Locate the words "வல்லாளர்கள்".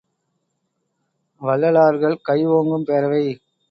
1.41-2.17